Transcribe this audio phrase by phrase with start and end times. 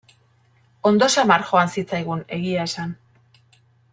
[0.91, 2.99] Ondo samar joan zitzaigun, egia esan.